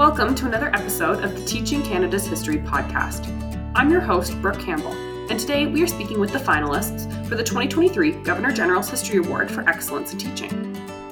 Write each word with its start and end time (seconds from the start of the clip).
Welcome 0.00 0.32
to 0.36 0.46
another 0.46 0.74
episode 0.74 1.22
of 1.22 1.34
the 1.34 1.44
Teaching 1.44 1.82
Canada's 1.82 2.26
History 2.26 2.56
podcast. 2.56 3.26
I'm 3.74 3.90
your 3.90 4.00
host, 4.00 4.40
Brooke 4.40 4.58
Campbell, 4.58 4.94
and 5.30 5.38
today 5.38 5.66
we 5.66 5.82
are 5.82 5.86
speaking 5.86 6.18
with 6.18 6.32
the 6.32 6.38
finalists 6.38 7.06
for 7.28 7.34
the 7.34 7.44
2023 7.44 8.12
Governor 8.22 8.50
General's 8.50 8.88
History 8.88 9.18
Award 9.18 9.50
for 9.50 9.60
Excellence 9.68 10.14
in 10.14 10.18
Teaching. 10.18 10.48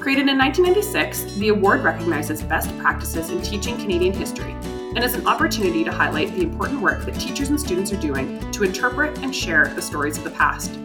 Created 0.01 0.27
in 0.27 0.39
1996, 0.39 1.35
the 1.35 1.51
award 1.51 1.83
recognizes 1.83 2.43
best 2.43 2.75
practices 2.79 3.29
in 3.29 3.43
teaching 3.43 3.77
Canadian 3.77 4.15
history 4.15 4.57
and 4.73 5.05
is 5.05 5.13
an 5.13 5.27
opportunity 5.27 5.85
to 5.85 5.93
highlight 5.93 6.35
the 6.35 6.41
important 6.41 6.81
work 6.81 7.05
that 7.05 7.21
teachers 7.21 7.51
and 7.51 7.61
students 7.61 7.93
are 7.93 8.01
doing 8.01 8.41
to 8.53 8.65
interpret 8.65 9.19
and 9.19 9.37
share 9.37 9.69
the 9.75 9.83
stories 9.83 10.17
of 10.17 10.25
the 10.25 10.31
past. 10.31 10.79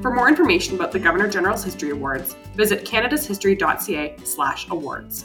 For 0.00 0.14
more 0.14 0.28
information 0.28 0.76
about 0.76 0.92
the 0.92 1.00
Governor 1.00 1.26
General's 1.26 1.64
History 1.64 1.90
Awards, 1.90 2.36
visit 2.54 2.84
canadashistory.ca/awards. 2.84 5.24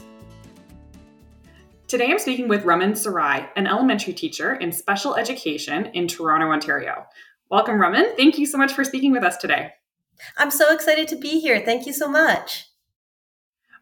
Today 1.88 2.10
I'm 2.10 2.18
speaking 2.18 2.48
with 2.48 2.66
Raman 2.66 2.94
Sarai, 2.94 3.48
an 3.56 3.66
elementary 3.66 4.12
teacher 4.12 4.56
in 4.56 4.70
special 4.72 5.14
education 5.14 5.86
in 5.94 6.06
Toronto, 6.06 6.48
Ontario. 6.48 7.06
Welcome, 7.48 7.80
Raman. 7.80 8.14
Thank 8.14 8.36
you 8.36 8.44
so 8.44 8.58
much 8.58 8.74
for 8.74 8.84
speaking 8.84 9.10
with 9.10 9.24
us 9.24 9.38
today. 9.38 9.72
I'm 10.36 10.50
so 10.50 10.70
excited 10.74 11.08
to 11.08 11.16
be 11.16 11.40
here. 11.40 11.62
Thank 11.64 11.86
you 11.86 11.94
so 11.94 12.06
much. 12.06 12.66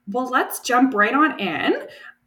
Well, 0.07 0.31
let's 0.31 0.61
jump 0.61 0.95
right 0.95 1.15
on 1.15 1.41
in. 1.41 1.75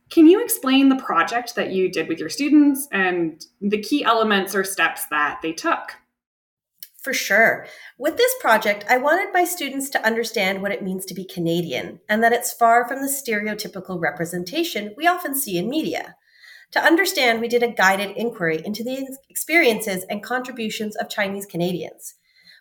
Can 0.10 0.28
you 0.28 0.44
explain 0.44 0.90
the 0.90 0.98
project 0.98 1.56
that 1.56 1.72
you 1.72 1.90
did 1.90 2.10
with 2.10 2.20
your 2.20 2.28
students 2.28 2.90
and 2.92 3.42
the 3.62 3.80
key 3.82 4.04
elements 4.04 4.54
or 4.54 4.66
steps 4.66 5.06
that 5.06 5.40
they 5.42 5.54
took? 5.54 5.94
For 7.02 7.14
sure. 7.14 7.66
With 7.98 8.18
this 8.18 8.34
project, 8.42 8.84
I 8.90 8.98
wanted 8.98 9.34
my 9.34 9.46
students 9.46 9.90
to 9.92 10.06
understand 10.06 10.62
what 10.62 10.74
it 10.74 10.84
means 10.84 11.06
to 11.06 11.14
be 11.14 11.24
Canadian 11.24 12.02
and 12.10 12.22
that 12.22 12.34
it's 12.34 12.52
far 12.52 12.88
from 12.88 13.02
the 13.02 13.08
stereotypical 13.08 14.02
representation 14.02 14.94
we 14.98 15.08
often 15.08 15.34
see 15.34 15.58
in 15.58 15.70
media. 15.70 16.16
To 16.72 16.84
understand, 16.84 17.40
we 17.40 17.48
did 17.48 17.64
a 17.64 17.72
guided 17.72 18.18
inquiry 18.18 18.62
into 18.64 18.84
the 18.84 19.18
experiences 19.30 20.06
and 20.10 20.22
contributions 20.22 20.98
of 20.98 21.10
Chinese 21.10 21.46
Canadians. 21.46 22.16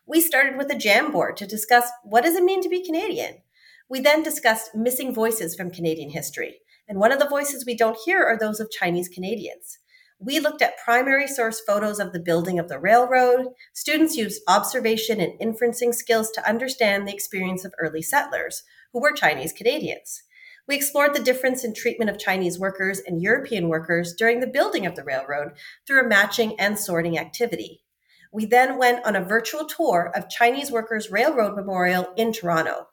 We 0.06 0.20
started 0.20 0.56
with 0.56 0.70
a 0.70 0.76
Jamboard 0.76 1.34
to 1.36 1.46
discuss 1.46 1.91
what 2.04 2.22
does 2.22 2.36
it 2.36 2.44
mean 2.44 2.62
to 2.62 2.68
be 2.68 2.84
Canadian. 2.84 3.42
We 3.91 4.00
then 4.00 4.22
discussed 4.22 4.74
missing 4.74 5.12
voices 5.12 5.54
from 5.54 5.70
Canadian 5.70 6.10
history, 6.10 6.60
and 6.88 6.98
one 6.98 7.12
of 7.12 7.18
the 7.18 7.28
voices 7.28 7.66
we 7.66 7.76
don't 7.76 7.98
hear 8.04 8.24
are 8.24 8.38
those 8.38 8.60
of 8.60 8.70
Chinese 8.70 9.08
Canadians. 9.08 9.77
We 10.20 10.41
looked 10.41 10.62
at 10.62 10.78
primary 10.84 11.28
source 11.28 11.61
photos 11.61 12.00
of 12.00 12.12
the 12.12 12.19
building 12.19 12.58
of 12.58 12.69
the 12.69 12.80
railroad. 12.80 13.47
Students 13.72 14.16
used 14.16 14.42
observation 14.48 15.20
and 15.20 15.38
inferencing 15.38 15.94
skills 15.94 16.33
to 16.33 16.48
understand 16.48 17.06
the 17.06 17.14
experience 17.14 17.64
of 17.64 17.72
early 17.78 18.02
settlers, 18.02 18.64
who 18.92 19.00
were 19.00 19.12
Chinese 19.12 19.52
Canadians. 19.52 20.25
We 20.66 20.75
explored 20.75 21.14
the 21.14 21.22
difference 21.22 21.64
in 21.64 21.72
treatment 21.72 22.10
of 22.10 22.19
Chinese 22.19 22.58
workers 22.58 22.98
and 22.98 23.22
European 23.22 23.69
workers 23.69 24.12
during 24.12 24.41
the 24.41 24.48
building 24.48 24.86
of 24.86 24.97
the 24.97 25.05
railroad 25.05 25.52
through 25.86 26.05
a 26.05 26.08
matching 26.08 26.58
and 26.58 26.78
sorting 26.78 27.16
activity. 27.16 27.84
We 28.32 28.44
then 28.44 28.77
went 28.77 29.06
on 29.06 29.14
a 29.14 29.25
virtual 29.25 29.66
tour 29.66 30.12
of 30.14 30.28
Chinese 30.28 30.70
Workers 30.70 31.10
Railroad 31.10 31.55
Memorial 31.55 32.12
in 32.16 32.32
Toronto. 32.32 32.88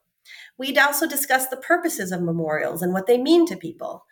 We'd 0.57 0.77
also 0.77 1.07
discussed 1.07 1.49
the 1.49 1.57
purposes 1.57 2.11
of 2.11 2.21
memorials 2.21 2.81
and 2.81 2.93
what 2.93 3.07
they 3.07 3.17
mean 3.17 3.45
to 3.47 3.57
people. 3.57 4.05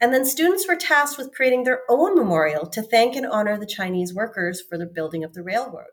And 0.00 0.14
then 0.14 0.24
students 0.24 0.66
were 0.68 0.76
tasked 0.76 1.18
with 1.18 1.34
creating 1.34 1.64
their 1.64 1.80
own 1.88 2.14
memorial 2.14 2.66
to 2.68 2.82
thank 2.82 3.16
and 3.16 3.26
honor 3.26 3.58
the 3.58 3.66
Chinese 3.66 4.14
workers 4.14 4.60
for 4.60 4.78
the 4.78 4.86
building 4.86 5.24
of 5.24 5.34
the 5.34 5.42
railroad. 5.42 5.86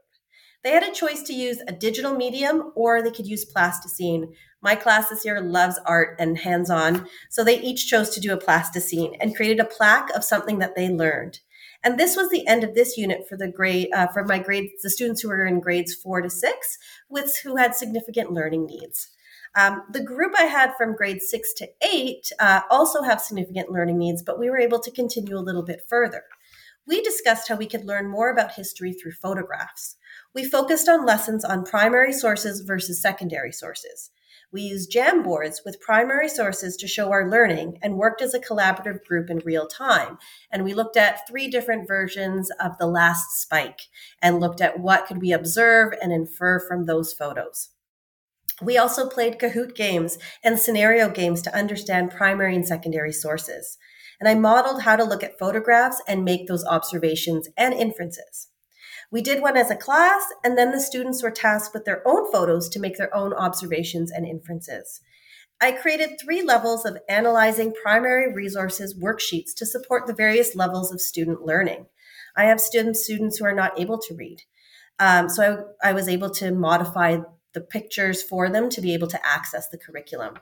They 0.64 0.72
had 0.72 0.84
a 0.84 0.92
choice 0.92 1.22
to 1.24 1.34
use 1.34 1.62
a 1.68 1.72
digital 1.72 2.16
medium 2.16 2.72
or 2.76 3.02
they 3.02 3.12
could 3.12 3.28
use 3.28 3.46
plasticine. 3.46 4.34
My 4.62 4.76
class 4.76 5.10
this 5.10 5.24
year 5.24 5.40
loves 5.40 5.80
art 5.86 6.16
and 6.20 6.40
hands 6.40 6.72
on, 6.72 7.08
so 7.30 7.44
they 7.44 7.62
each 7.62 7.88
chose 7.88 8.10
to 8.12 8.20
do 8.20 8.34
a 8.34 8.38
plasticine 8.38 9.14
and 9.22 9.36
created 9.36 9.60
a 9.60 9.66
plaque 9.66 10.10
of 10.16 10.24
something 10.24 10.58
that 10.60 10.76
they 10.76 10.90
learned. 10.90 11.40
And 11.84 12.00
this 12.00 12.18
was 12.18 12.32
the 12.32 12.48
end 12.48 12.64
of 12.64 12.74
this 12.74 12.98
unit 12.98 13.28
for 13.30 13.38
the 13.38 13.48
grade 13.48 13.90
uh, 13.94 14.08
for 14.08 14.24
my 14.24 14.40
grades, 14.40 14.82
the 14.82 14.90
students 14.90 15.22
who 15.22 15.30
were 15.30 15.46
in 15.46 15.60
grades 15.60 15.94
four 15.94 16.20
to 16.22 16.32
six, 16.32 16.80
with 17.10 17.38
who 17.44 17.58
had 17.58 17.76
significant 17.76 18.32
learning 18.32 18.66
needs. 18.66 19.10
Um, 19.56 19.84
the 19.90 20.04
group 20.04 20.34
I 20.38 20.44
had 20.44 20.76
from 20.76 20.96
grade 20.96 21.22
six 21.22 21.54
to 21.56 21.68
eight 21.82 22.32
uh, 22.40 22.62
also 22.70 23.04
have 23.04 23.22
significant 23.22 23.72
learning 23.72 23.98
needs, 23.98 24.22
but 24.22 24.38
we 24.40 24.50
were 24.50 24.60
able 24.60 24.80
to 24.80 24.92
continue 24.92 25.38
a 25.38 25.40
little 25.40 25.64
bit 25.64 25.84
further. 25.88 26.24
We 26.88 27.02
discussed 27.02 27.48
how 27.48 27.56
we 27.56 27.66
could 27.66 27.86
learn 27.86 28.10
more 28.10 28.30
about 28.30 28.54
history 28.54 28.94
through 28.94 29.14
photographs. 29.14 29.96
We 30.36 30.44
focused 30.44 30.88
on 30.88 31.06
lessons 31.06 31.44
on 31.44 31.64
primary 31.64 32.14
sources 32.14 32.62
versus 32.62 33.02
secondary 33.02 33.52
sources. 33.52 34.12
We 34.52 34.62
used 34.62 34.92
Jamboards 34.92 35.66
with 35.66 35.82
primary 35.82 36.30
sources 36.30 36.78
to 36.78 36.88
show 36.88 37.12
our 37.12 37.30
learning 37.30 37.80
and 37.82 37.98
worked 37.98 38.22
as 38.22 38.34
a 38.34 38.40
collaborative 38.40 39.04
group 39.04 39.30
in 39.30 39.40
real 39.40 39.68
time. 39.68 40.18
And 40.52 40.64
we 40.64 40.74
looked 40.74 40.96
at 40.96 41.28
three 41.28 41.48
different 41.48 41.88
versions 41.88 42.52
of 42.60 42.78
the 42.78 42.88
last 42.88 43.42
spike 43.42 43.82
and 44.22 44.40
looked 44.40 44.62
at 44.62 44.80
what 44.80 45.08
could 45.08 45.22
we 45.22 45.34
observe 45.34 45.94
and 46.02 46.14
infer 46.14 46.60
from 46.60 46.86
those 46.86 47.12
photos. 47.12 47.70
We 48.62 48.78
also 48.78 49.10
played 49.10 49.38
Kahoot 49.38 49.76
games 49.76 50.18
and 50.44 50.58
scenario 50.58 51.10
games 51.10 51.42
to 51.44 51.56
understand 51.56 52.12
primary 52.12 52.56
and 52.56 52.66
secondary 52.66 53.12
sources. 53.12 53.78
And 54.20 54.30
I 54.30 54.36
modeled 54.36 54.84
how 54.84 54.96
to 54.96 55.04
look 55.04 55.24
at 55.24 55.38
photographs 55.38 56.02
and 56.08 56.24
make 56.24 56.48
those 56.48 56.66
observations 56.66 57.50
and 57.58 57.74
inferences. 57.74 58.48
We 59.12 59.22
did 59.22 59.42
one 59.42 59.58
as 59.58 59.70
a 59.70 59.76
class, 59.76 60.24
and 60.44 60.58
then 60.58 60.72
the 60.72 60.80
students 60.80 61.22
were 61.22 61.32
tasked 61.32 61.74
with 61.74 61.86
their 61.86 62.02
own 62.08 62.32
photos 62.32 62.70
to 62.70 62.80
make 62.80 62.98
their 62.98 63.16
own 63.16 63.34
observations 63.34 64.12
and 64.12 64.26
inferences. 64.26 65.02
I 65.62 65.72
created 65.72 66.20
three 66.20 66.42
levels 66.42 66.86
of 66.86 66.98
analyzing 67.08 67.74
primary 67.82 68.34
resources 68.34 68.98
worksheets 69.02 69.54
to 69.58 69.66
support 69.66 70.08
the 70.08 70.14
various 70.14 70.56
levels 70.56 70.92
of 70.92 71.00
student 71.00 71.42
learning. 71.42 71.86
I 72.36 72.46
have 72.46 72.60
students 72.60 73.04
students 73.04 73.38
who 73.38 73.46
are 73.46 73.56
not 73.56 73.80
able 73.80 74.00
to 74.00 74.16
read. 74.16 74.42
Um, 75.00 75.30
so 75.30 75.66
I, 75.84 75.90
I 75.90 75.94
was 75.94 76.10
able 76.10 76.30
to 76.32 76.52
modify 76.52 77.20
the 77.56 77.62
pictures 77.62 78.22
for 78.22 78.48
them 78.52 78.70
to 78.70 78.82
be 78.82 78.94
able 78.94 79.08
to 79.08 79.26
access 79.26 79.68
the 79.68 79.80
curriculum. 79.80 80.36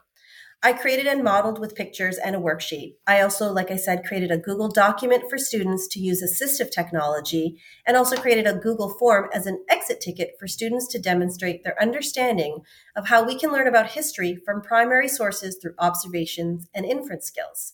I 0.65 0.71
created 0.71 1.07
and 1.07 1.25
modeled 1.25 1.59
with 1.59 1.75
pictures 1.75 2.17
and 2.17 2.37
a 2.37 2.39
worksheet. 2.39 2.95
I 3.05 3.19
also, 3.19 3.51
like 3.51 3.69
I 3.69 3.75
said, 3.75 4.05
created 4.05 4.31
a 4.31 4.37
Google 4.37 4.69
document 4.69 5.23
for 5.29 5.37
students 5.37 5.89
to 5.89 5.99
use 5.99 6.23
assistive 6.23 6.71
technology 6.71 7.59
and 7.85 7.97
also 7.97 8.15
created 8.15 8.47
a 8.47 8.53
Google 8.53 8.89
form 8.97 9.29
as 9.33 9.45
an 9.45 9.61
exit 9.69 9.99
ticket 9.99 10.35
for 10.39 10.47
students 10.47 10.87
to 10.87 11.01
demonstrate 11.01 11.65
their 11.65 11.81
understanding 11.81 12.61
of 12.95 13.09
how 13.09 13.25
we 13.25 13.37
can 13.37 13.51
learn 13.51 13.67
about 13.67 13.91
history 13.91 14.37
from 14.45 14.61
primary 14.61 15.09
sources 15.09 15.57
through 15.61 15.75
observations 15.79 16.69
and 16.73 16.85
inference 16.85 17.25
skills. 17.25 17.73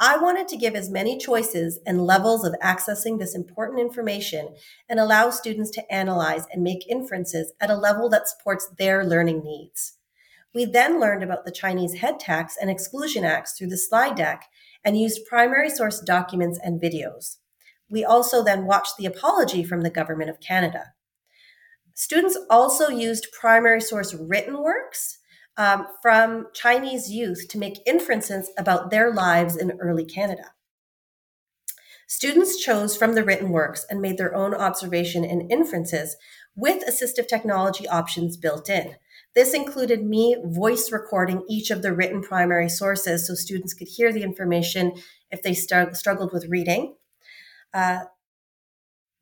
I 0.00 0.16
wanted 0.16 0.46
to 0.48 0.56
give 0.56 0.76
as 0.76 0.88
many 0.88 1.18
choices 1.18 1.80
and 1.84 2.06
levels 2.06 2.44
of 2.44 2.54
accessing 2.62 3.18
this 3.18 3.34
important 3.34 3.80
information 3.80 4.54
and 4.88 5.00
allow 5.00 5.30
students 5.30 5.70
to 5.72 5.92
analyze 5.92 6.46
and 6.52 6.62
make 6.62 6.88
inferences 6.88 7.52
at 7.60 7.70
a 7.70 7.76
level 7.76 8.08
that 8.10 8.28
supports 8.28 8.68
their 8.78 9.04
learning 9.04 9.42
needs. 9.42 9.94
We 10.54 10.66
then 10.66 11.00
learned 11.00 11.24
about 11.24 11.44
the 11.44 11.50
Chinese 11.50 11.94
head 11.94 12.20
tax 12.20 12.56
and 12.60 12.70
exclusion 12.70 13.24
acts 13.24 13.58
through 13.58 13.68
the 13.68 13.76
slide 13.76 14.14
deck 14.14 14.44
and 14.84 14.96
used 14.96 15.26
primary 15.28 15.68
source 15.68 16.00
documents 16.00 16.60
and 16.62 16.80
videos. 16.80 17.38
We 17.90 18.04
also 18.04 18.44
then 18.44 18.66
watched 18.66 18.98
the 18.98 19.06
apology 19.06 19.64
from 19.64 19.80
the 19.80 19.90
Government 19.90 20.30
of 20.30 20.40
Canada. 20.40 20.94
Students 21.94 22.38
also 22.48 22.88
used 22.88 23.32
primary 23.32 23.80
source 23.80 24.14
written 24.14 24.62
works 24.62 25.18
um, 25.58 25.86
from 26.00 26.46
Chinese 26.54 27.10
youth 27.10 27.48
to 27.48 27.58
make 27.58 27.82
inferences 27.84 28.50
about 28.56 28.90
their 28.90 29.12
lives 29.12 29.56
in 29.56 29.72
early 29.80 30.04
Canada. 30.04 30.52
Students 32.06 32.56
chose 32.56 32.96
from 32.96 33.14
the 33.14 33.24
written 33.24 33.50
works 33.50 33.84
and 33.90 34.00
made 34.00 34.16
their 34.16 34.34
own 34.34 34.54
observation 34.54 35.24
and 35.24 35.52
inferences 35.52 36.16
with 36.56 36.82
assistive 36.86 37.28
technology 37.28 37.86
options 37.86 38.38
built 38.38 38.70
in. 38.70 38.94
This 39.34 39.52
included 39.52 40.04
me 40.04 40.36
voice 40.42 40.90
recording 40.90 41.44
each 41.50 41.70
of 41.70 41.82
the 41.82 41.92
written 41.92 42.22
primary 42.22 42.68
sources 42.68 43.26
so 43.26 43.34
students 43.34 43.74
could 43.74 43.88
hear 43.88 44.12
the 44.12 44.22
information 44.22 44.94
if 45.30 45.42
they 45.42 45.52
st- 45.52 45.96
struggled 45.96 46.32
with 46.32 46.48
reading. 46.48 46.94
Uh, 47.74 48.04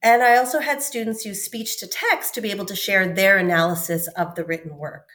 and 0.03 0.23
I 0.23 0.37
also 0.37 0.61
had 0.61 0.81
students 0.81 1.25
use 1.25 1.45
speech 1.45 1.81
to 1.81 1.89
text 1.89 2.35
to 2.35 2.41
be 2.41 2.51
able 2.51 2.67
to 2.67 2.77
share 2.77 3.13
their 3.13 3.39
analysis 3.39 4.07
of 4.09 4.37
the 4.37 4.45
written 4.45 4.77
work. 4.77 5.09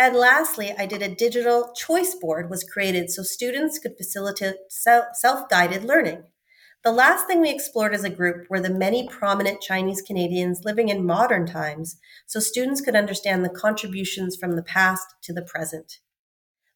And 0.00 0.16
lastly, 0.16 0.72
I 0.78 0.86
did 0.86 1.02
a 1.02 1.14
digital 1.14 1.74
choice 1.76 2.14
board 2.14 2.48
was 2.48 2.64
created 2.64 3.10
so 3.10 3.22
students 3.22 3.78
could 3.78 3.98
facilitate 3.98 4.54
self-guided 4.70 5.84
learning. 5.84 6.22
The 6.82 6.90
last 6.90 7.26
thing 7.26 7.42
we 7.42 7.50
explored 7.50 7.92
as 7.92 8.02
a 8.02 8.08
group 8.08 8.46
were 8.48 8.60
the 8.60 8.70
many 8.70 9.06
prominent 9.06 9.60
Chinese 9.60 10.00
Canadians 10.00 10.64
living 10.64 10.88
in 10.88 11.04
modern 11.04 11.44
times 11.44 11.98
so 12.26 12.40
students 12.40 12.80
could 12.80 12.96
understand 12.96 13.44
the 13.44 13.50
contributions 13.50 14.36
from 14.36 14.56
the 14.56 14.62
past 14.62 15.06
to 15.24 15.34
the 15.34 15.42
present. 15.42 15.98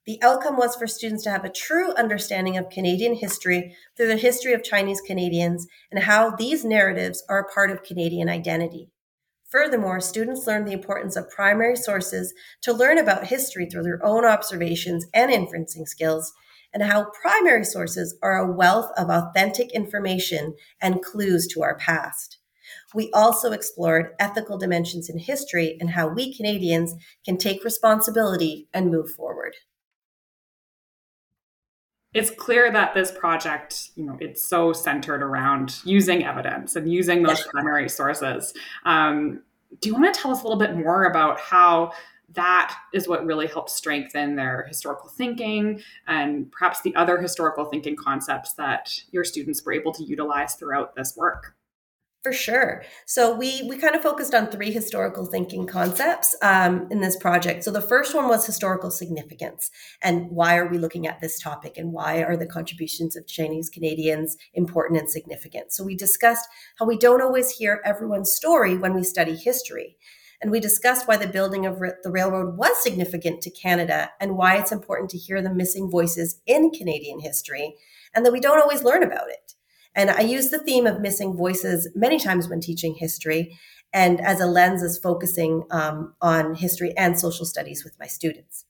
The 0.04 0.22
outcome 0.22 0.58
was 0.58 0.76
for 0.76 0.86
students 0.86 1.24
to 1.24 1.30
have 1.30 1.46
a 1.46 1.48
true 1.48 1.94
understanding 1.94 2.58
of 2.58 2.68
Canadian 2.68 3.14
history 3.14 3.74
through 3.96 4.08
the 4.08 4.18
history 4.18 4.52
of 4.52 4.62
Chinese 4.62 5.00
Canadians 5.00 5.66
and 5.90 6.02
how 6.02 6.36
these 6.36 6.62
narratives 6.62 7.24
are 7.30 7.38
a 7.38 7.50
part 7.50 7.70
of 7.70 7.84
Canadian 7.84 8.28
identity. 8.28 8.90
Furthermore, 9.54 10.00
students 10.00 10.48
learn 10.48 10.64
the 10.64 10.72
importance 10.72 11.14
of 11.14 11.30
primary 11.30 11.76
sources 11.76 12.34
to 12.62 12.72
learn 12.72 12.98
about 12.98 13.28
history 13.28 13.66
through 13.66 13.84
their 13.84 14.04
own 14.04 14.24
observations 14.24 15.06
and 15.14 15.30
inferencing 15.30 15.86
skills, 15.86 16.32
and 16.72 16.82
how 16.82 17.12
primary 17.22 17.64
sources 17.64 18.18
are 18.20 18.36
a 18.36 18.52
wealth 18.52 18.90
of 18.96 19.10
authentic 19.10 19.70
information 19.70 20.56
and 20.82 21.04
clues 21.04 21.46
to 21.46 21.62
our 21.62 21.78
past. 21.78 22.38
We 22.96 23.12
also 23.12 23.52
explored 23.52 24.16
ethical 24.18 24.58
dimensions 24.58 25.08
in 25.08 25.20
history 25.20 25.76
and 25.78 25.90
how 25.90 26.08
we 26.08 26.36
Canadians 26.36 26.92
can 27.24 27.38
take 27.38 27.62
responsibility 27.62 28.66
and 28.74 28.90
move 28.90 29.10
forward 29.10 29.54
it's 32.14 32.30
clear 32.30 32.70
that 32.70 32.94
this 32.94 33.10
project, 33.10 33.90
you 33.96 34.04
know, 34.04 34.16
it's 34.20 34.48
so 34.48 34.72
centered 34.72 35.22
around 35.22 35.80
using 35.84 36.24
evidence 36.24 36.76
and 36.76 36.90
using 36.90 37.24
those 37.24 37.42
primary 37.42 37.88
sources. 37.88 38.54
Um, 38.84 39.42
do 39.80 39.88
you 39.88 39.94
want 39.94 40.14
to 40.14 40.20
tell 40.20 40.30
us 40.30 40.40
a 40.40 40.44
little 40.44 40.58
bit 40.58 40.76
more 40.76 41.04
about 41.04 41.40
how 41.40 41.92
that 42.30 42.76
is 42.92 43.08
what 43.08 43.24
really 43.26 43.48
helps 43.48 43.74
strengthen 43.74 44.36
their 44.36 44.64
historical 44.68 45.08
thinking 45.08 45.80
and 46.06 46.50
perhaps 46.52 46.80
the 46.82 46.94
other 46.94 47.20
historical 47.20 47.64
thinking 47.64 47.96
concepts 47.96 48.54
that 48.54 48.92
your 49.10 49.24
students 49.24 49.64
were 49.64 49.72
able 49.72 49.92
to 49.92 50.04
utilize 50.04 50.54
throughout 50.54 50.94
this 50.94 51.16
work? 51.16 51.56
For 52.24 52.32
sure. 52.32 52.82
So 53.04 53.36
we 53.36 53.66
we 53.68 53.76
kind 53.76 53.94
of 53.94 54.00
focused 54.00 54.32
on 54.32 54.46
three 54.46 54.70
historical 54.70 55.26
thinking 55.26 55.66
concepts 55.66 56.34
um, 56.40 56.88
in 56.90 57.02
this 57.02 57.16
project. 57.16 57.64
So 57.64 57.70
the 57.70 57.82
first 57.82 58.14
one 58.14 58.28
was 58.28 58.46
historical 58.46 58.90
significance, 58.90 59.70
and 60.00 60.30
why 60.30 60.56
are 60.56 60.66
we 60.66 60.78
looking 60.78 61.06
at 61.06 61.20
this 61.20 61.38
topic, 61.38 61.76
and 61.76 61.92
why 61.92 62.22
are 62.22 62.38
the 62.38 62.46
contributions 62.46 63.14
of 63.14 63.26
Chinese 63.26 63.68
Canadians 63.68 64.38
important 64.54 65.00
and 65.00 65.10
significant? 65.10 65.74
So 65.74 65.84
we 65.84 65.94
discussed 65.94 66.48
how 66.78 66.86
we 66.86 66.96
don't 66.96 67.20
always 67.20 67.50
hear 67.50 67.82
everyone's 67.84 68.32
story 68.32 68.78
when 68.78 68.94
we 68.94 69.04
study 69.04 69.36
history, 69.36 69.98
and 70.40 70.50
we 70.50 70.60
discussed 70.60 71.06
why 71.06 71.18
the 71.18 71.28
building 71.28 71.66
of 71.66 71.78
the 71.78 72.10
railroad 72.10 72.56
was 72.56 72.82
significant 72.82 73.42
to 73.42 73.50
Canada, 73.50 74.12
and 74.18 74.38
why 74.38 74.56
it's 74.56 74.72
important 74.72 75.10
to 75.10 75.18
hear 75.18 75.42
the 75.42 75.52
missing 75.52 75.90
voices 75.90 76.40
in 76.46 76.70
Canadian 76.70 77.20
history, 77.20 77.76
and 78.14 78.24
that 78.24 78.32
we 78.32 78.40
don't 78.40 78.62
always 78.62 78.82
learn 78.82 79.02
about 79.02 79.28
it. 79.28 79.52
And 79.94 80.10
I 80.10 80.20
use 80.20 80.50
the 80.50 80.58
theme 80.58 80.86
of 80.86 81.00
missing 81.00 81.36
voices 81.36 81.88
many 81.94 82.18
times 82.18 82.48
when 82.48 82.60
teaching 82.60 82.94
history 82.94 83.58
and 83.92 84.20
as 84.20 84.40
a 84.40 84.46
lens 84.46 84.82
is 84.82 84.98
focusing 84.98 85.62
um, 85.70 86.14
on 86.20 86.56
history 86.56 86.92
and 86.96 87.18
social 87.18 87.46
studies 87.46 87.84
with 87.84 87.96
my 87.98 88.06
students. 88.06 88.64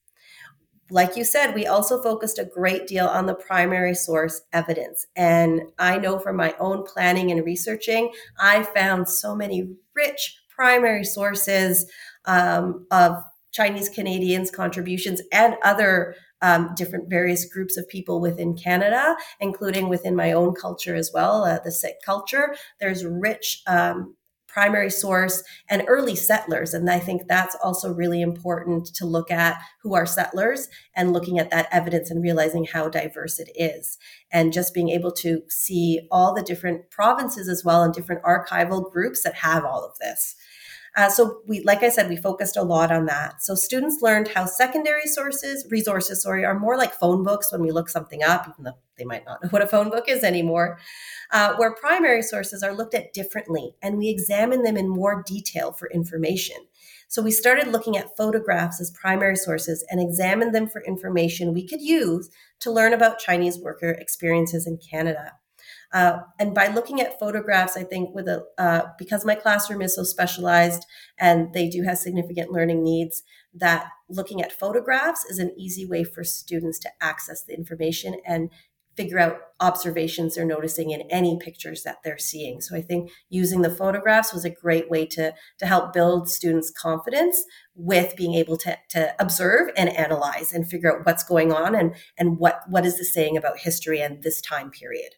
Like 0.91 1.17
you 1.17 1.25
said, 1.25 1.55
we 1.55 1.67
also 1.67 2.03
focused 2.03 2.39
a 2.39 2.45
great 2.45 2.87
deal 2.87 3.07
on 3.07 3.25
the 3.25 3.35
primary 3.35 3.95
source 3.95 4.43
evidence. 4.53 5.07
And 5.17 5.63
I 5.79 5.97
know 5.97 6.19
from 6.19 6.37
my 6.37 6.55
own 6.61 6.85
planning 6.85 7.31
and 7.31 7.45
researching, 7.45 8.13
I 8.39 8.65
found 8.65 9.09
so 9.09 9.35
many 9.35 9.77
rich 9.97 10.37
primary 10.55 11.05
sources 11.05 11.91
um, 12.27 12.87
of 12.91 13.17
Chinese 13.51 13.89
Canadians' 13.89 14.51
contributions 14.51 15.23
and 15.33 15.55
other 15.63 16.17
um, 16.45 16.75
different 16.77 17.09
various 17.09 17.47
groups 17.47 17.79
of 17.79 17.89
people 17.89 18.21
within 18.21 18.55
Canada, 18.55 19.17
including 19.41 19.89
within 19.89 20.15
my 20.15 20.31
own 20.31 20.55
culture 20.55 20.95
as 20.95 21.11
well, 21.13 21.45
uh, 21.45 21.59
the 21.65 21.73
Sikh 21.73 22.03
culture. 22.05 22.55
There's 22.79 23.03
rich 23.05 23.63
um, 23.67 24.15
primary 24.47 24.91
source 24.91 25.43
and 25.69 25.83
early 25.89 26.15
settlers. 26.15 26.75
And 26.75 26.89
I 26.89 27.01
think 27.01 27.23
that's 27.27 27.57
also 27.65 27.93
really 27.93 28.21
important 28.21 28.87
to 28.95 29.07
look 29.07 29.31
at 29.31 29.57
who 29.83 29.95
are 29.95 30.07
settlers 30.07 30.69
and 30.95 31.13
looking 31.13 31.41
at 31.41 31.51
that 31.51 31.67
evidence 31.73 32.11
and 32.11 32.23
realizing 32.23 32.65
how 32.65 32.89
diverse 32.89 33.41
it 33.41 33.51
is. 33.57 33.99
And 34.31 34.53
just 34.53 34.75
being 34.75 34.91
able 34.91 35.13
to 35.13 35.43
see 35.49 36.07
all 36.11 36.35
the 36.35 36.43
different 36.43 36.91
provinces 36.91 37.49
as 37.49 37.65
well 37.65 37.83
and 37.83 37.93
different 37.93 38.23
archival 38.23 38.93
groups 38.93 39.23
that 39.23 39.35
have 39.35 39.65
all 39.65 39.85
of 39.85 39.99
this. 39.99 40.37
Uh, 40.97 41.09
so 41.09 41.41
we, 41.47 41.61
like 41.63 41.83
I 41.83 41.89
said, 41.89 42.09
we 42.09 42.17
focused 42.17 42.57
a 42.57 42.63
lot 42.63 42.93
on 42.93 43.07
that. 43.07 43.43
So 43.43 43.55
students 43.57 44.01
learned 44.01 44.29
how 44.29 44.47
secondary 44.47 45.07
sources, 45.07 45.67
resources, 45.69 46.23
sorry, 46.23 46.45
are 46.45 46.59
more 46.59 46.77
like 46.77 46.95
phone 46.95 47.25
books 47.25 47.51
when 47.51 47.61
we 47.63 47.73
look 47.73 47.89
something 47.89 48.23
up, 48.23 48.47
even 48.49 48.65
though 48.65 48.79
they 48.97 49.05
might 49.05 49.25
not 49.25 49.43
know 49.43 49.49
what 49.51 49.63
a 49.63 49.67
phone 49.67 49.91
book 49.91 50.09
is 50.09 50.23
anymore. 50.23 50.79
Uh, 51.33 51.55
where 51.57 51.75
primary 51.75 52.23
sources 52.23 52.63
are 52.63 52.75
looked 52.75 52.95
at 52.95 53.13
differently, 53.13 53.75
and 53.83 53.99
we 53.99 54.09
examine 54.09 54.63
them 54.63 54.77
in 54.77 54.89
more 54.89 55.25
detail 55.27 55.73
for 55.73 55.91
information. 55.91 56.57
So 57.09 57.23
we 57.23 57.33
started 57.33 57.69
looking 57.69 57.97
at 57.97 58.17
photographs 58.17 58.81
as 58.81 58.91
primary 58.91 59.37
sources 59.37 59.85
and 59.91 60.01
examined 60.01 60.55
them 60.55 60.69
for 60.69 60.83
information 60.83 61.53
we 61.53 61.67
could 61.67 61.81
use 61.81 62.31
to 62.61 62.71
learn 62.71 62.93
about 62.93 63.19
Chinese 63.19 63.59
worker 63.59 63.91
experiences 63.91 64.67
in 64.67 64.79
Canada. 64.79 65.33
Uh, 65.95 66.19
and 66.41 66.53
by 66.53 66.67
looking 66.67 67.01
at 67.01 67.21
photographs, 67.21 67.77
I 67.77 67.85
think 67.85 68.13
with 68.17 68.27
a 68.27 68.45
uh, 68.59 68.83
because 68.99 69.25
my 69.25 69.37
classroom 69.37 69.81
is 69.81 69.95
so 69.95 70.03
specialized 70.03 70.85
and 71.19 71.55
they 71.55 71.71
do 71.71 71.85
have 71.85 71.99
significant 71.99 72.51
learning 72.51 72.83
needs, 72.83 73.23
that 73.55 73.87
looking 74.09 74.43
at 74.43 74.53
photographs 74.53 75.25
is 75.25 75.39
an 75.39 75.55
easy 75.57 75.87
way 75.87 76.03
for 76.03 76.25
students 76.25 76.81
to 76.81 76.91
access 77.01 77.45
the 77.45 77.55
information 77.55 78.17
and 78.27 78.51
figure 78.97 79.19
out 79.19 79.39
observations 79.61 80.35
they're 80.35 80.45
noticing 80.45 80.91
in 80.91 81.03
any 81.11 81.39
pictures 81.41 81.83
that 81.85 81.99
they're 82.05 82.19
seeing. 82.19 82.61
So 82.61 82.77
I 82.77 82.81
think 82.81 83.11
using 83.29 83.63
the 83.63 83.71
photographs 83.71 84.33
was 84.33 84.45
a 84.45 84.51
great 84.51 84.91
way 84.91 85.07
to, 85.07 85.33
to 85.59 85.67
help 85.67 85.93
build 85.93 86.29
students' 86.29 86.71
confidence 86.71 87.45
with 87.75 88.17
being 88.17 88.35
able 88.35 88.57
to, 88.59 88.79
to 88.91 89.15
observe 89.21 89.71
and 89.77 89.89
analyze 89.91 90.53
and 90.53 90.69
figure 90.69 90.97
out 90.97 91.07
what's 91.07 91.25
going 91.25 91.53
on 91.53 91.75
and, 91.75 91.95
and 92.19 92.39
what, 92.39 92.61
what 92.69 92.87
is 92.87 92.99
this 92.99 93.13
saying 93.13 93.37
about 93.37 93.59
history 93.59 94.01
and 94.01 94.23
this 94.23 94.41
time 94.41 94.71
period. 94.71 95.15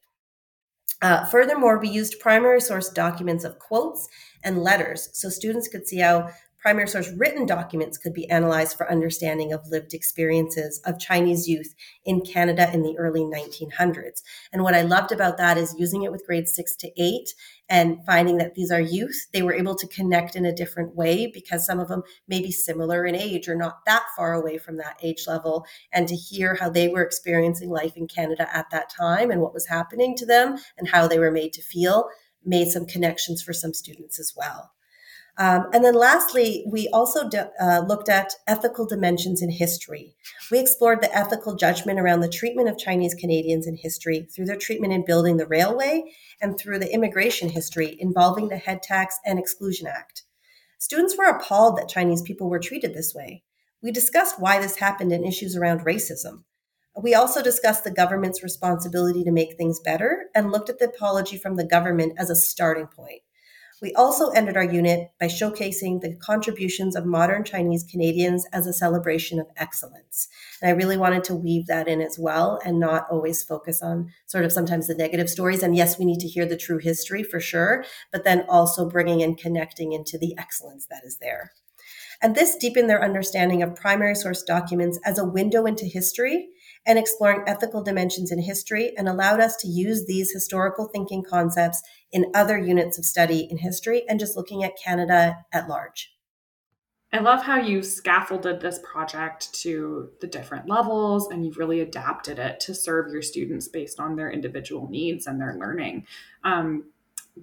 Uh, 1.02 1.24
furthermore, 1.26 1.78
we 1.78 1.88
used 1.88 2.20
primary 2.20 2.60
source 2.60 2.88
documents 2.88 3.44
of 3.44 3.58
quotes 3.58 4.08
and 4.42 4.62
letters 4.62 5.10
so 5.12 5.28
students 5.28 5.68
could 5.68 5.86
see 5.86 5.98
how 5.98 6.30
primary 6.66 6.88
source 6.88 7.12
written 7.16 7.46
documents 7.46 7.96
could 7.96 8.12
be 8.12 8.28
analyzed 8.28 8.76
for 8.76 8.90
understanding 8.90 9.52
of 9.52 9.64
lived 9.68 9.94
experiences 9.94 10.80
of 10.84 10.98
Chinese 10.98 11.46
youth 11.46 11.76
in 12.04 12.20
Canada 12.20 12.68
in 12.74 12.82
the 12.82 12.98
early 12.98 13.20
1900s. 13.20 14.20
And 14.52 14.64
what 14.64 14.74
I 14.74 14.82
loved 14.82 15.12
about 15.12 15.38
that 15.38 15.56
is 15.56 15.76
using 15.78 16.02
it 16.02 16.10
with 16.10 16.26
grades 16.26 16.52
six 16.52 16.74
to 16.78 16.90
eight 17.00 17.32
and 17.68 18.04
finding 18.04 18.38
that 18.38 18.56
these 18.56 18.72
are 18.72 18.80
youth. 18.80 19.28
They 19.32 19.42
were 19.42 19.54
able 19.54 19.76
to 19.76 19.86
connect 19.86 20.34
in 20.34 20.44
a 20.44 20.52
different 20.52 20.96
way 20.96 21.28
because 21.28 21.64
some 21.64 21.78
of 21.78 21.86
them 21.86 22.02
may 22.26 22.40
be 22.40 22.50
similar 22.50 23.06
in 23.06 23.14
age 23.14 23.48
or 23.48 23.54
not 23.54 23.84
that 23.86 24.02
far 24.16 24.32
away 24.32 24.58
from 24.58 24.76
that 24.78 24.98
age 25.04 25.22
level. 25.28 25.64
And 25.92 26.08
to 26.08 26.16
hear 26.16 26.56
how 26.56 26.68
they 26.68 26.88
were 26.88 27.02
experiencing 27.02 27.70
life 27.70 27.96
in 27.96 28.08
Canada 28.08 28.48
at 28.52 28.70
that 28.72 28.90
time 28.90 29.30
and 29.30 29.40
what 29.40 29.54
was 29.54 29.68
happening 29.68 30.16
to 30.16 30.26
them 30.26 30.58
and 30.76 30.88
how 30.88 31.06
they 31.06 31.20
were 31.20 31.30
made 31.30 31.52
to 31.52 31.62
feel 31.62 32.08
made 32.44 32.72
some 32.72 32.86
connections 32.86 33.40
for 33.40 33.52
some 33.52 33.72
students 33.72 34.18
as 34.18 34.32
well. 34.36 34.72
Um, 35.38 35.66
and 35.74 35.84
then 35.84 35.94
lastly, 35.94 36.64
we 36.66 36.88
also 36.88 37.28
uh, 37.60 37.82
looked 37.86 38.08
at 38.08 38.32
ethical 38.46 38.86
dimensions 38.86 39.42
in 39.42 39.50
history. 39.50 40.16
We 40.50 40.58
explored 40.58 41.02
the 41.02 41.14
ethical 41.14 41.56
judgment 41.56 42.00
around 42.00 42.20
the 42.20 42.28
treatment 42.28 42.70
of 42.70 42.78
Chinese 42.78 43.14
Canadians 43.14 43.66
in 43.66 43.76
history 43.76 44.28
through 44.34 44.46
their 44.46 44.56
treatment 44.56 44.94
in 44.94 45.04
building 45.04 45.36
the 45.36 45.46
railway 45.46 46.04
and 46.40 46.58
through 46.58 46.78
the 46.78 46.92
immigration 46.92 47.50
history 47.50 47.96
involving 47.98 48.48
the 48.48 48.56
Head 48.56 48.82
Tax 48.82 49.18
and 49.26 49.38
Exclusion 49.38 49.86
Act. 49.86 50.22
Students 50.78 51.16
were 51.18 51.24
appalled 51.24 51.76
that 51.76 51.88
Chinese 51.88 52.22
people 52.22 52.48
were 52.48 52.58
treated 52.58 52.94
this 52.94 53.14
way. 53.14 53.42
We 53.82 53.92
discussed 53.92 54.40
why 54.40 54.58
this 54.58 54.76
happened 54.76 55.12
and 55.12 55.24
issues 55.24 55.54
around 55.54 55.80
racism. 55.80 56.44
We 57.00 57.14
also 57.14 57.42
discussed 57.42 57.84
the 57.84 57.90
government's 57.90 58.42
responsibility 58.42 59.22
to 59.24 59.30
make 59.30 59.56
things 59.56 59.80
better 59.80 60.26
and 60.34 60.50
looked 60.50 60.70
at 60.70 60.78
the 60.78 60.86
apology 60.86 61.36
from 61.36 61.56
the 61.56 61.66
government 61.66 62.14
as 62.16 62.30
a 62.30 62.36
starting 62.36 62.86
point. 62.86 63.20
We 63.82 63.92
also 63.92 64.30
ended 64.30 64.56
our 64.56 64.64
unit 64.64 65.10
by 65.20 65.26
showcasing 65.26 66.00
the 66.00 66.16
contributions 66.16 66.96
of 66.96 67.04
modern 67.04 67.44
Chinese 67.44 67.84
Canadians 67.84 68.46
as 68.52 68.66
a 68.66 68.72
celebration 68.72 69.38
of 69.38 69.48
excellence. 69.56 70.28
And 70.62 70.70
I 70.70 70.74
really 70.74 70.96
wanted 70.96 71.24
to 71.24 71.34
weave 71.34 71.66
that 71.66 71.86
in 71.86 72.00
as 72.00 72.18
well 72.18 72.58
and 72.64 72.80
not 72.80 73.06
always 73.10 73.42
focus 73.42 73.82
on 73.82 74.12
sort 74.26 74.46
of 74.46 74.52
sometimes 74.52 74.86
the 74.86 74.94
negative 74.94 75.28
stories. 75.28 75.62
And 75.62 75.76
yes, 75.76 75.98
we 75.98 76.06
need 76.06 76.20
to 76.20 76.28
hear 76.28 76.46
the 76.46 76.56
true 76.56 76.78
history 76.78 77.22
for 77.22 77.38
sure, 77.38 77.84
but 78.10 78.24
then 78.24 78.46
also 78.48 78.88
bringing 78.88 79.22
and 79.22 79.36
connecting 79.36 79.92
into 79.92 80.16
the 80.16 80.34
excellence 80.38 80.86
that 80.86 81.04
is 81.04 81.18
there. 81.18 81.52
And 82.22 82.34
this 82.34 82.56
deepened 82.56 82.88
their 82.88 83.04
understanding 83.04 83.62
of 83.62 83.76
primary 83.76 84.14
source 84.14 84.42
documents 84.42 84.98
as 85.04 85.18
a 85.18 85.24
window 85.24 85.66
into 85.66 85.84
history 85.84 86.48
and 86.86 86.98
exploring 86.98 87.42
ethical 87.46 87.82
dimensions 87.82 88.30
in 88.30 88.40
history 88.40 88.92
and 88.96 89.08
allowed 89.08 89.40
us 89.40 89.56
to 89.56 89.68
use 89.68 90.06
these 90.06 90.30
historical 90.30 90.86
thinking 90.86 91.22
concepts 91.22 91.82
in 92.12 92.30
other 92.34 92.56
units 92.56 92.98
of 92.98 93.04
study 93.04 93.48
in 93.50 93.58
history 93.58 94.04
and 94.08 94.20
just 94.20 94.36
looking 94.36 94.62
at 94.62 94.78
Canada 94.82 95.36
at 95.52 95.68
large. 95.68 96.12
I 97.12 97.20
love 97.20 97.42
how 97.42 97.58
you 97.58 97.82
scaffolded 97.82 98.60
this 98.60 98.80
project 98.84 99.54
to 99.62 100.10
the 100.20 100.26
different 100.26 100.68
levels 100.68 101.28
and 101.28 101.44
you've 101.44 101.56
really 101.56 101.80
adapted 101.80 102.38
it 102.38 102.60
to 102.60 102.74
serve 102.74 103.12
your 103.12 103.22
students 103.22 103.68
based 103.68 104.00
on 104.00 104.16
their 104.16 104.30
individual 104.30 104.88
needs 104.90 105.26
and 105.26 105.40
their 105.40 105.56
learning. 105.58 106.06
Um, 106.44 106.84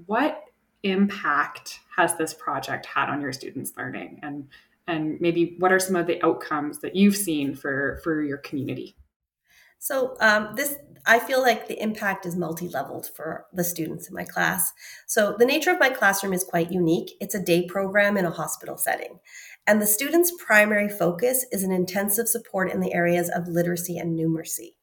what 0.05 0.43
impact 0.83 1.79
has 1.95 2.15
this 2.17 2.33
project 2.33 2.85
had 2.85 3.09
on 3.09 3.21
your 3.21 3.31
students' 3.31 3.73
learning 3.77 4.19
and 4.21 4.47
and 4.85 5.21
maybe 5.21 5.55
what 5.59 5.71
are 5.71 5.79
some 5.79 5.95
of 5.95 6.07
the 6.07 6.21
outcomes 6.25 6.79
that 6.79 6.93
you've 6.93 7.15
seen 7.15 7.55
for 7.55 8.01
for 8.03 8.21
your 8.21 8.37
community? 8.37 8.97
So 9.83 10.15
um, 10.21 10.53
this, 10.55 10.77
I 11.05 11.19
feel 11.19 11.41
like 11.41 11.67
the 11.67 11.81
impact 11.83 12.25
is 12.25 12.37
multi-leveled 12.37 13.09
for 13.13 13.47
the 13.51 13.65
students 13.65 14.07
in 14.07 14.15
my 14.15 14.23
class. 14.23 14.71
So 15.07 15.35
the 15.37 15.45
nature 15.45 15.71
of 15.71 15.79
my 15.81 15.89
classroom 15.89 16.31
is 16.31 16.45
quite 16.45 16.71
unique. 16.71 17.11
It's 17.19 17.35
a 17.35 17.43
day 17.43 17.65
program 17.67 18.15
in 18.15 18.23
a 18.23 18.31
hospital 18.31 18.77
setting. 18.77 19.19
And 19.67 19.81
the 19.81 19.85
students' 19.85 20.31
primary 20.41 20.87
focus 20.87 21.45
is 21.51 21.63
an 21.63 21.73
intensive 21.73 22.29
support 22.29 22.71
in 22.71 22.79
the 22.79 22.93
areas 22.93 23.29
of 23.29 23.49
literacy 23.49 23.97
and 23.97 24.17
numeracy. 24.17 24.75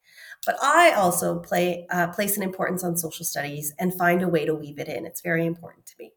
But 0.45 0.62
I 0.62 0.92
also 0.92 1.38
play 1.38 1.87
uh, 1.90 2.09
place 2.09 2.37
an 2.37 2.42
importance 2.42 2.85
on 2.85 2.99
social 2.99 3.25
studies 3.25 3.73
and 3.78 3.97
find 3.97 4.21
a 4.21 4.28
way 4.28 4.45
to 4.45 4.54
weave 4.54 4.78
it 4.78 4.88
in. 4.88 5.07
It's 5.07 5.23
very 5.23 5.47
important 5.47 5.87
to 5.87 5.95
me. 5.99 6.12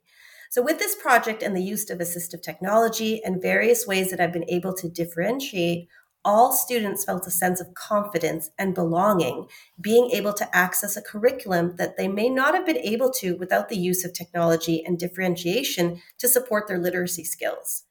So, 0.49 0.61
with 0.61 0.77
this 0.77 0.95
project 0.95 1.41
and 1.41 1.55
the 1.55 1.63
use 1.63 1.89
of 1.89 1.99
assistive 1.99 2.41
technology 2.41 3.23
and 3.23 3.41
various 3.41 3.87
ways 3.87 4.11
that 4.11 4.19
I've 4.19 4.33
been 4.33 4.49
able 4.49 4.73
to 4.75 4.89
differentiate, 4.89 5.87
all 6.25 6.51
students 6.53 7.03
felt 7.03 7.27
a 7.27 7.31
sense 7.31 7.59
of 7.59 7.73
confidence 7.73 8.49
and 8.57 8.73
belonging, 8.73 9.47
being 9.79 10.09
able 10.11 10.33
to 10.33 10.55
access 10.55 10.95
a 10.95 11.01
curriculum 11.01 11.75
that 11.77 11.97
they 11.97 12.07
may 12.07 12.29
not 12.29 12.53
have 12.53 12.65
been 12.65 12.77
able 12.77 13.11
to 13.11 13.35
without 13.37 13.69
the 13.69 13.77
use 13.77 14.05
of 14.05 14.13
technology 14.13 14.83
and 14.85 14.97
differentiation 14.97 16.01
to 16.17 16.27
support 16.27 16.67
their 16.67 16.79
literacy 16.79 17.23
skills. 17.23 17.83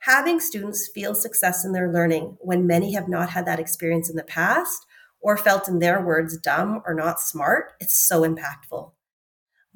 Having 0.00 0.40
students 0.40 0.88
feel 0.88 1.14
success 1.14 1.64
in 1.64 1.72
their 1.72 1.92
learning 1.92 2.36
when 2.40 2.66
many 2.66 2.94
have 2.94 3.08
not 3.08 3.30
had 3.30 3.46
that 3.46 3.60
experience 3.60 4.10
in 4.10 4.16
the 4.16 4.24
past 4.24 4.86
or 5.20 5.36
felt, 5.36 5.66
in 5.66 5.80
their 5.80 6.00
words, 6.00 6.38
dumb 6.38 6.82
or 6.86 6.94
not 6.94 7.20
smart, 7.20 7.72
it's 7.80 7.96
so 7.96 8.22
impactful. 8.22 8.92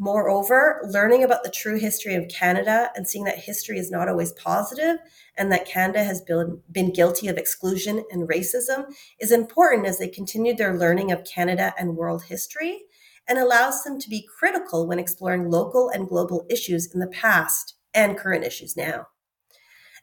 Moreover, 0.02 0.80
learning 0.88 1.25
about 1.25 1.42
the 1.42 1.50
true 1.50 1.78
history 1.78 2.14
of 2.14 2.26
Canada 2.28 2.90
and 2.97 3.07
seeing 3.07 3.25
that 3.25 3.37
history 3.37 3.78
is 3.78 3.90
not 3.90 4.09
always 4.09 4.33
positive 4.33 4.97
and 5.37 5.52
that 5.52 5.66
Canada 5.66 6.02
has 6.02 6.23
been, 6.23 6.62
been 6.73 6.90
guilty 6.90 7.28
of 7.28 7.37
exclusion 7.37 8.02
and 8.11 8.26
racism 8.26 8.87
is 9.21 9.30
important 9.30 9.87
as 9.87 9.99
they 9.99 10.09
continue 10.09 10.57
their 10.57 10.75
learning 10.75 11.12
of 11.12 11.26
Canada 11.26 11.75
and 11.78 11.99
world 11.99 12.25
history 12.25 12.85
and 13.28 13.38
allows 13.38 13.85
them 13.85 14.00
to 14.00 14.09
be 14.09 14.26
critical 14.38 14.87
when 14.87 14.99
exploring 14.99 15.50
local 15.50 15.90
and 15.90 16.09
global 16.09 16.47
issues 16.49 16.90
in 16.95 16.99
the 16.99 17.07
past 17.07 17.75
and 17.92 18.16
current 18.16 18.42
issues 18.42 18.78
now. 18.78 19.09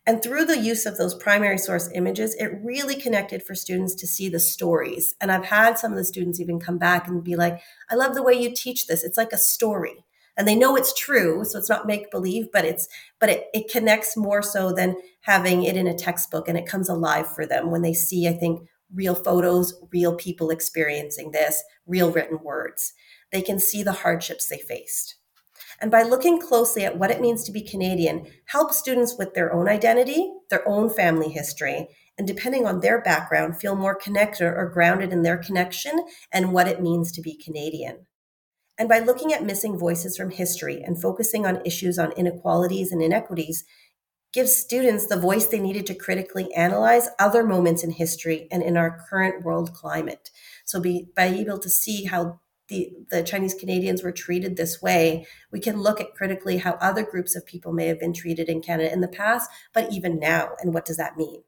And 0.08 0.24
through 0.24 0.46
the 0.46 0.58
use 0.58 0.86
of 0.86 0.96
those 0.96 1.14
primary 1.14 1.58
source 1.58 1.90
images, 1.94 2.34
it 2.36 2.62
really 2.64 2.96
connected 2.96 3.44
for 3.44 3.54
students 3.54 3.94
to 3.96 4.08
see 4.08 4.30
the 4.30 4.40
stories. 4.40 5.16
And 5.20 5.30
I've 5.30 5.44
had 5.44 5.78
some 5.78 5.92
of 5.92 5.98
the 5.98 6.06
students 6.06 6.40
even 6.40 6.62
come 6.62 6.78
back 6.78 7.10
and 7.10 7.22
be 7.22 7.36
like, 7.36 7.60
I 7.90 7.96
love 7.96 8.16
the 8.16 8.24
way 8.24 8.34
you 8.34 8.56
teach 8.56 8.88
this. 8.88 9.04
It's 9.04 9.18
like 9.18 9.34
a 9.34 9.38
story. 9.38 10.06
And 10.38 10.48
they 10.48 10.56
know 10.56 10.78
it's 10.78 10.98
true, 10.98 11.44
so 11.44 11.60
it's 11.60 11.70
not 11.70 11.88
make 11.88 12.10
believe, 12.10 12.46
but 12.54 12.64
it's 12.64 12.88
but 13.20 13.28
it, 13.28 13.48
it 13.54 13.70
connects 13.70 14.16
more 14.16 14.42
so 14.42 14.72
than 14.72 14.96
having 15.22 15.64
it 15.64 15.76
in 15.76 15.88
a 15.88 15.98
textbook 15.98 16.48
and 16.48 16.58
it 16.58 16.68
comes 16.68 16.88
alive 16.88 17.28
for 17.34 17.46
them 17.46 17.70
when 17.70 17.82
they 17.82 17.94
see, 17.94 18.30
I 18.30 18.34
think, 18.34 18.66
real 18.94 19.16
photos, 19.16 19.74
real 19.92 20.16
people 20.16 20.52
experiencing 20.52 21.32
this, 21.32 21.62
real 21.86 22.12
written 22.12 22.40
words. 22.44 22.94
They 23.34 23.42
can 23.42 23.60
see 23.60 23.84
the 23.84 23.92
hardships 23.92 24.48
they 24.48 24.60
faced 24.60 25.17
and 25.79 25.91
by 25.91 26.01
looking 26.01 26.39
closely 26.39 26.86
at 26.86 26.98
what 26.98 27.12
it 27.12 27.22
means 27.22 27.43
to 27.43 27.51
be 27.51 27.62
Canadian, 27.62 28.25
help 28.46 28.74
students 28.74 29.15
with 29.17 29.34
their 29.34 29.53
own 29.53 29.67
identity, 29.67 30.34
their 30.50 30.67
own 30.67 30.89
family 30.89 31.29
history, 31.29 31.88
and 32.17 32.27
depending 32.27 32.65
on 32.65 32.79
their 32.79 33.01
background, 33.01 33.60
feel 33.60 33.75
more 33.75 33.93
connected 33.93 34.46
or 34.46 34.72
grounded 34.74 35.12
in 35.13 35.22
their 35.22 35.38
connection 35.38 36.05
and 36.31 36.51
what 36.51 36.67
it 36.67 36.81
means 36.81 37.12
to 37.12 37.22
be 37.22 37.38
Canadian. 37.38 38.07
And 38.79 38.89
by 38.89 39.00
looking 39.00 39.34
at 39.34 39.43
missing 39.43 39.77
voices 39.77 40.17
from 40.17 40.31
history 40.31 40.81
and 40.84 41.01
focusing 41.01 41.46
on 41.46 41.65
issues 41.65 41.98
on 42.00 42.12
inequalities 42.13 42.91
and 42.91 43.01
inequities, 43.01 43.63
gives 44.34 44.55
students 44.55 45.07
the 45.07 45.19
voice 45.19 45.46
they 45.48 45.60
needed 45.60 45.86
to 45.88 45.96
critically 45.96 46.53
analyze 46.53 47.10
other 47.17 47.43
moments 47.43 47.84
in 47.84 47.91
history 47.91 48.48
and 48.51 48.62
in 48.62 48.77
our 48.77 49.03
current 49.10 49.43
world 49.43 49.74
climate. 49.74 50.29
So 50.65 50.79
be 50.79 51.07
by 51.15 51.25
able 51.25 51.57
to 51.60 51.69
see 51.69 52.05
how 52.05 52.39
the, 52.70 52.92
the 53.10 53.24
Chinese 53.24 53.54
Canadians 53.54 54.04
were 54.04 54.12
treated 54.12 54.56
this 54.56 54.82
way, 54.82 55.26
we 55.52 55.60
can 55.60 55.82
look 55.82 56.02
at 56.02 56.14
critically 56.14 56.58
how 56.58 56.74
other 56.74 57.04
groups 57.04 57.36
of 57.36 57.46
people 57.46 57.72
may 57.74 57.88
have 57.88 58.00
been 58.00 58.14
treated 58.14 58.50
in 58.50 58.62
Canada 58.62 58.92
in 58.92 59.02
the 59.02 59.08
past, 59.08 59.50
but 59.74 59.92
even 59.92 60.20
now, 60.20 60.52
and 60.62 60.74
what 60.74 60.86
does 60.86 60.98
that 60.98 61.18
mean? 61.18 61.44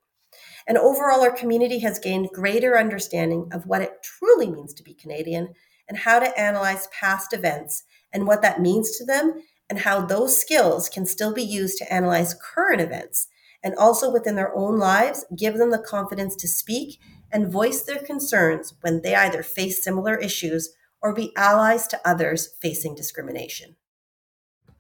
And 0.68 0.78
overall, 0.78 1.22
our 1.22 1.32
community 1.32 1.80
has 1.80 2.00
gained 2.00 2.30
greater 2.34 2.78
understanding 2.78 3.50
of 3.52 3.66
what 3.66 3.82
it 3.82 4.04
truly 4.04 4.50
means 4.50 4.74
to 4.76 4.84
be 4.84 4.94
Canadian 4.94 5.54
and 5.88 5.98
how 5.98 6.20
to 6.20 6.40
analyze 6.40 6.88
past 6.88 7.34
events 7.34 7.84
and 8.14 8.28
what 8.28 8.42
that 8.42 8.62
means 8.62 8.98
to 8.98 9.06
them, 9.06 9.42
and 9.70 9.80
how 9.80 10.02
those 10.02 10.40
skills 10.40 10.90
can 10.90 11.06
still 11.06 11.34
be 11.34 11.44
used 11.44 11.78
to 11.78 11.94
analyze 11.94 12.34
current 12.34 12.82
events 12.82 13.28
and 13.64 13.76
also 13.76 14.12
within 14.12 14.36
their 14.36 14.56
own 14.56 14.78
lives, 14.78 15.26
give 15.36 15.58
them 15.58 15.72
the 15.72 15.78
confidence 15.78 16.36
to 16.38 16.48
speak 16.48 17.00
and 17.32 17.52
voice 17.52 17.84
their 17.84 18.00
concerns 18.00 18.74
when 18.82 19.02
they 19.02 19.14
either 19.14 19.44
face 19.44 19.84
similar 19.84 20.16
issues 20.16 20.70
or 21.02 21.14
be 21.14 21.36
allies 21.36 21.88
to 21.88 22.00
others 22.06 22.56
facing 22.62 22.96
discrimination. 22.96 23.76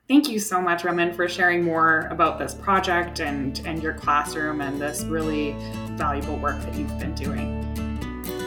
Thank 0.07 0.27
you 0.27 0.39
so 0.39 0.59
much, 0.59 0.83
Raman, 0.83 1.13
for 1.13 1.29
sharing 1.29 1.63
more 1.63 2.07
about 2.09 2.39
this 2.39 2.55
project 2.55 3.19
and, 3.19 3.61
and 3.65 3.83
your 3.83 3.93
classroom 3.93 4.59
and 4.59 4.81
this 4.81 5.03
really 5.03 5.55
valuable 5.91 6.35
work 6.37 6.59
that 6.61 6.73
you've 6.73 6.97
been 6.97 7.13
doing. 7.13 7.59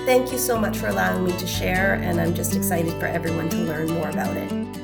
Thank 0.05 0.33
you 0.33 0.39
so 0.39 0.59
much 0.59 0.77
for 0.77 0.89
allowing 0.89 1.25
me 1.25 1.31
to 1.39 1.47
share, 1.47 1.95
and 1.95 2.21
I'm 2.21 2.35
just 2.35 2.57
excited 2.57 2.93
for 2.95 3.07
everyone 3.07 3.49
to 3.51 3.57
learn 3.59 3.87
more 3.93 4.09
about 4.09 4.37
it. 4.37 4.82